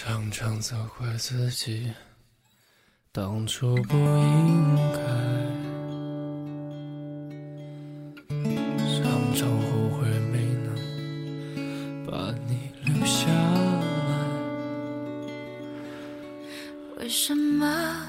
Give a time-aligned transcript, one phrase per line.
[0.00, 1.92] 常常责怪自己
[3.10, 5.00] 当初不应该，
[8.94, 14.08] 常常后悔没能把你留下来。
[16.98, 18.06] 为什么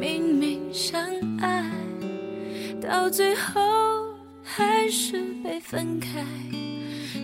[0.00, 1.00] 明明相
[1.38, 1.70] 爱，
[2.82, 4.12] 到最后
[4.42, 6.26] 还是被分开？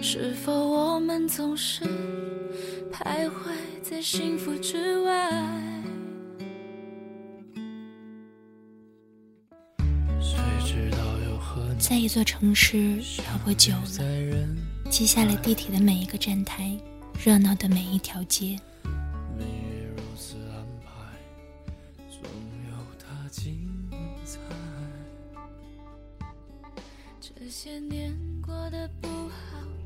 [0.02, 1.84] 是否我们总是
[2.92, 5.30] 徘徊在幸福之外？
[11.78, 14.56] 在一座城市漂泊久在了，人
[14.90, 16.74] 记下了地铁的每一个站台，
[17.22, 18.58] 热闹的每一条街。
[19.36, 20.88] 命运如此安排，
[22.08, 22.20] 总
[22.70, 23.68] 有它精
[24.24, 24.38] 彩。
[27.20, 29.13] 这些年过得不好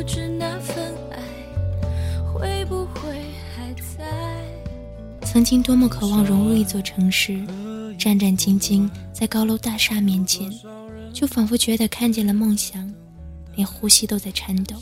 [0.00, 0.74] 不知那份
[1.10, 1.18] 爱
[2.24, 3.20] 会不会
[3.54, 4.42] 还在。
[5.26, 7.38] 曾经多么渴望融入一座城市，
[7.98, 10.50] 战战兢兢在高楼大厦面前，
[11.12, 12.90] 就仿佛觉得看见了梦想，
[13.54, 14.74] 连呼吸都在颤抖。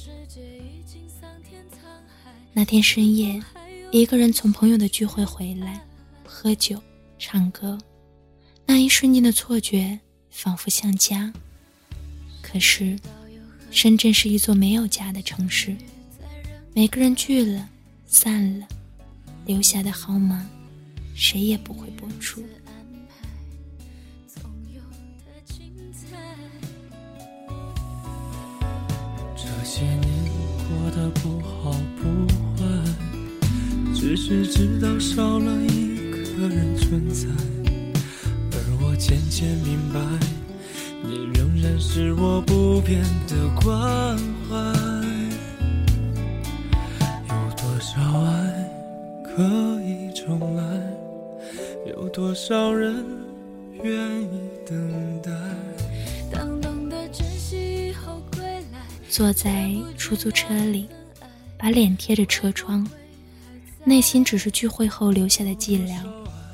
[2.53, 3.43] 那天深夜，
[3.91, 5.85] 一个人从朋友的聚会回来，
[6.25, 6.81] 喝酒、
[7.19, 7.77] 唱歌，
[8.65, 9.99] 那一瞬间的错觉，
[10.31, 11.33] 仿佛像家。
[12.41, 12.97] 可是，
[13.71, 15.77] 深圳是一座没有家的城市，
[16.75, 17.69] 每个人聚了、
[18.07, 18.67] 散了，
[19.47, 20.45] 留下的号码，
[21.15, 22.43] 谁也不会拨出。
[29.37, 30.03] 这些年
[30.69, 32.27] 过得不好不
[32.57, 32.65] 坏，
[33.95, 37.29] 只是知道少了一个人存在，
[38.51, 40.01] 而我渐渐明白，
[41.09, 44.57] 你仍然是我不变的关怀。
[47.29, 48.71] 有多少爱
[49.25, 50.63] 可以重来？
[51.87, 53.03] 有多少人
[53.83, 54.29] 愿意
[54.67, 55.31] 等待？
[56.31, 60.91] 当懂得珍惜以后归来，坐在出租车里，
[61.57, 62.87] 把脸贴着车窗，
[63.83, 65.97] 内心只是聚会后留下的寂寥，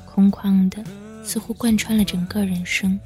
[0.05, 0.81] 空旷的，
[1.25, 2.97] 似乎贯穿了整个人生。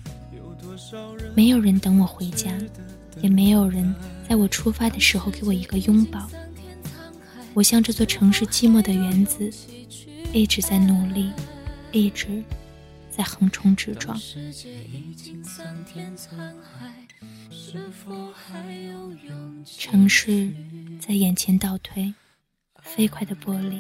[1.40, 2.52] 没有人等我回家，
[3.22, 3.96] 也没有人
[4.28, 6.30] 在我出发的时候给我一个拥抱。
[7.54, 9.50] 我像这座城市寂寞的原子，
[10.34, 11.32] 一直在努力，
[11.94, 12.44] 一直
[13.10, 14.20] 在横冲直撞。
[19.66, 20.52] 城市
[21.00, 22.14] 在眼前倒退，
[22.82, 23.80] 飞快的玻璃。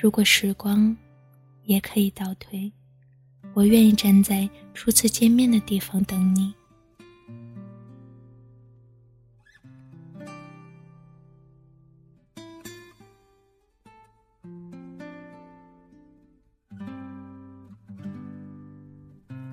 [0.00, 0.96] 如果时光
[1.64, 2.70] 也可以倒退，
[3.58, 6.54] 我愿意站在初次见面的地方等你。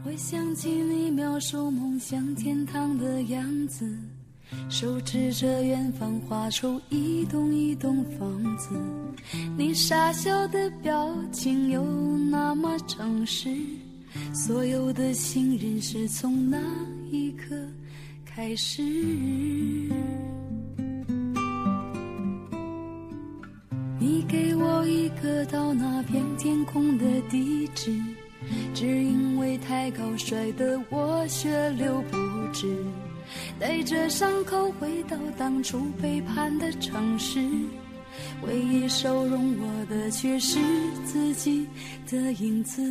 [0.04, 3.92] 会想起你描述梦想天堂的样子，
[4.70, 8.80] 手指着远方画出一栋一栋房子。
[9.58, 11.84] 你傻笑的表情又
[12.30, 13.50] 那么诚实，
[14.34, 16.58] 所有的信任是从那
[17.12, 17.56] 一刻
[18.26, 18.82] 开始。
[24.00, 28.00] 你给我一个到那片天空的地址。
[28.76, 32.18] 只因为太高，摔得我血流不
[32.54, 32.78] 止，
[33.60, 37.40] 带着伤口回到当初背叛的城市，
[38.46, 40.60] 唯一收容我的却是
[41.06, 41.66] 自己
[42.08, 42.84] 的影子。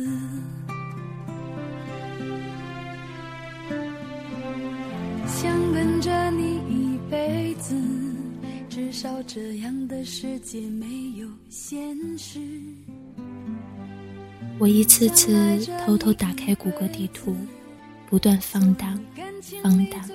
[5.27, 7.75] 想跟着你一辈子，
[8.69, 10.85] 至少这样的世界没
[11.17, 12.39] 有现实。
[14.59, 15.33] 我一次次
[15.85, 17.35] 偷偷打开谷歌地图，
[18.07, 18.97] 不断放大、
[19.61, 20.05] 放大，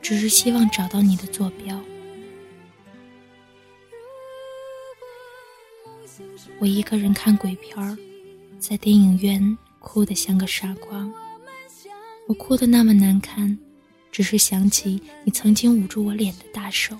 [0.00, 1.78] 只是希望找到你的坐标。
[6.60, 7.96] 我一个人看鬼片儿，
[8.58, 11.08] 在电影院哭得像个傻瓜。
[12.26, 13.58] 我哭得那么难看，
[14.18, 16.98] 只是想起你曾经捂住我脸的大手。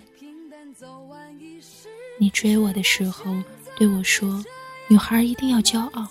[2.17, 3.35] 你追我的时候，
[3.77, 4.45] 对我说
[4.87, 6.07] ：“女孩一定要骄傲。”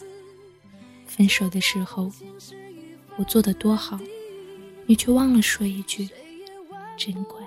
[1.08, 2.12] 分手的时候，
[3.16, 3.98] 我做的多好，
[4.86, 6.10] 你却忘了说一句
[7.00, 7.40] ：“真乖。”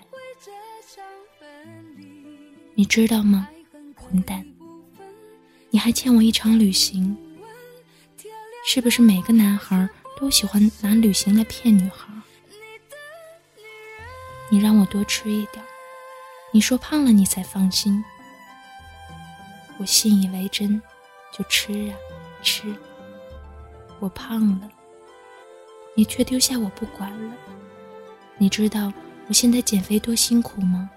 [2.75, 3.47] 你知道吗，
[3.95, 4.43] 混蛋？
[5.69, 7.15] 你还欠我一场旅行。
[8.67, 9.87] 是不是每个男孩
[10.19, 12.07] 都喜欢拿旅行来骗女孩？
[14.51, 15.65] 你让我多吃一点，
[16.53, 18.05] 你说胖了你才放心。
[19.79, 20.83] 我信以为真，
[21.33, 21.95] 就吃啊
[22.43, 22.75] 吃。
[24.01, 24.69] 我胖了，
[25.95, 27.35] 你却丢下我不管了。
[28.39, 28.93] 你知道
[29.29, 30.91] 我现在减肥多辛苦吗？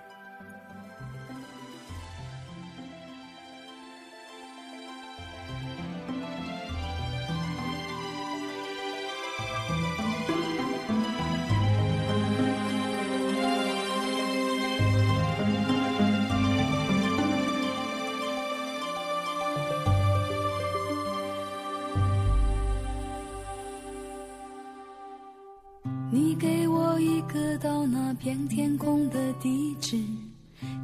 [26.14, 29.98] 你给我一个到那片天空的地址，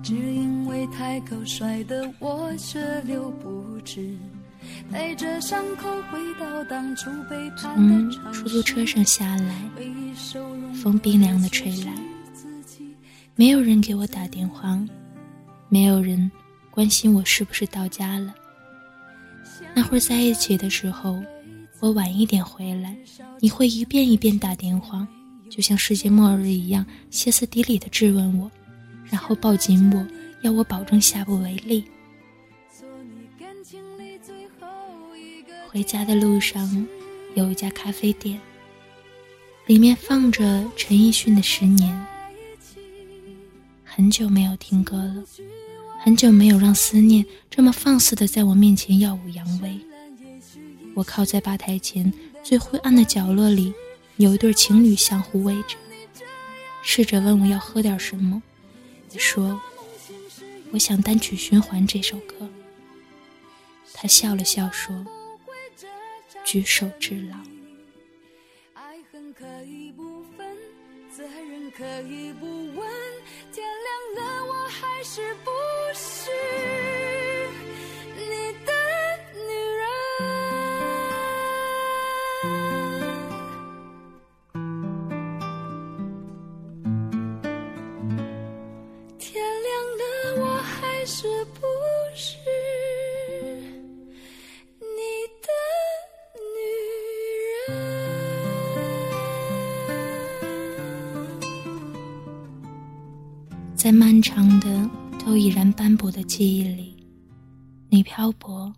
[0.02, 4.18] 只因为太高摔得我血流不止。
[4.92, 9.70] 带着伤口回到当初背叛的从出租车上下来，
[10.82, 11.94] 风冰凉的吹来，
[13.36, 14.84] 没有人给我打电话，
[15.70, 16.32] 没有人
[16.72, 18.34] 关心我是不是到家了。
[19.76, 21.22] 那会儿在一起的时候，
[21.82, 22.98] 我晚一点回来，
[23.40, 25.08] 你会一遍一遍打电话。
[25.50, 28.50] 就像世界末日一样，歇斯底里的质问我，
[29.10, 30.08] 然后抱紧我，
[30.44, 31.84] 要我保证下不为例。
[35.68, 36.88] 回家的路上，
[37.36, 38.40] 有一家咖啡店，
[39.66, 41.92] 里面放着陈奕迅的《十年》。
[43.84, 45.24] 很久没有听歌了，
[46.00, 49.78] 很久没有让思念这么放肆的在我面前耀武扬威。
[50.96, 52.12] 我靠在吧台前
[52.44, 53.74] 最灰暗的角落里。
[54.20, 55.78] 有一对情侣相互偎着，
[56.84, 58.44] 试着问我要喝点什么，
[59.18, 59.62] 说
[60.72, 62.50] 我想单曲循环这首歌。
[63.94, 65.06] 他笑了笑说
[66.44, 67.38] ：“举手之劳。”
[103.80, 104.90] 在漫长的、
[105.26, 106.98] 都已然斑驳的记忆里，
[107.88, 108.74] 你漂泊，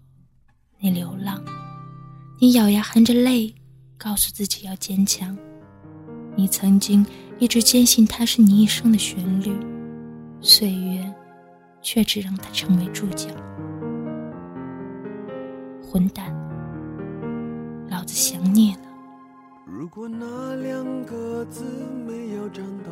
[0.78, 1.44] 你流浪，
[2.40, 3.52] 你咬牙含着泪，
[3.98, 5.36] 告诉自己要坚强。
[6.36, 7.04] 你曾经
[7.40, 9.52] 一直坚信它是你一生的旋律，
[10.40, 11.12] 岁月，
[11.82, 13.28] 却只让它成为注脚。
[15.82, 16.32] 混蛋，
[17.90, 18.82] 老子想你了。
[19.66, 21.64] 如果那两个字
[22.06, 22.92] 没有颤抖。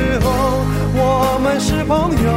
[1.91, 2.31] 朋友，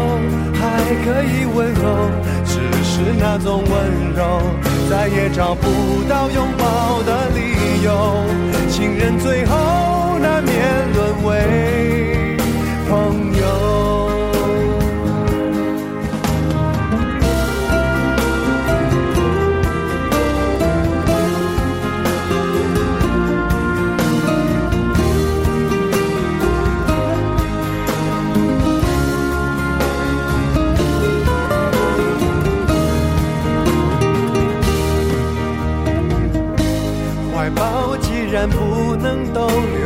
[0.55, 2.11] 还可以温柔，
[2.45, 3.73] 只是那种温
[4.17, 4.43] 柔，
[4.91, 8.25] 再也找不到拥抱的理由。
[8.69, 10.53] 情人最后难免
[10.93, 12.14] 沦为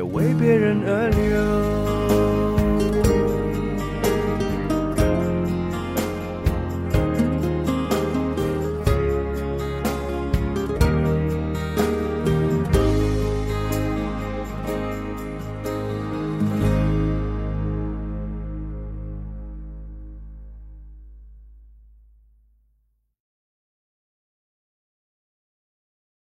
[0.00, 1.09] 也为别人而。